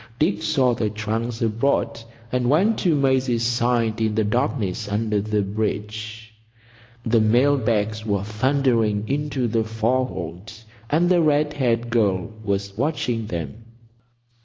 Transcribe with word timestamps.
Dick 0.17 0.41
saw 0.41 0.73
the 0.73 0.89
trunks 0.89 1.43
aboard, 1.43 2.01
and 2.31 2.49
went 2.49 2.79
to 2.79 2.95
Maisie's 2.95 3.43
side 3.43 4.01
in 4.01 4.15
the 4.15 4.23
darkness 4.23 4.89
under 4.89 5.21
the 5.21 5.43
bridge. 5.43 6.33
The 7.05 7.21
mail 7.21 7.55
bags 7.55 8.03
were 8.03 8.23
thundering 8.23 9.07
into 9.07 9.47
the 9.47 9.63
forehold, 9.63 10.51
and 10.89 11.07
the 11.07 11.21
red 11.21 11.53
haired 11.53 11.91
girl 11.91 12.31
was 12.43 12.75
watching 12.75 13.27
them. 13.27 13.63